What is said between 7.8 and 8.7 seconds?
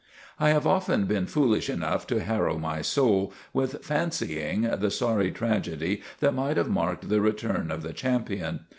the champion.